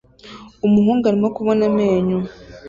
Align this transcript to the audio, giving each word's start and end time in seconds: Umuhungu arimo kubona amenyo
Umuhungu 0.65 1.03
arimo 1.09 1.27
kubona 1.37 1.63
amenyo 1.69 2.19